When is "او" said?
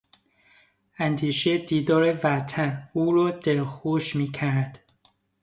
2.93-3.13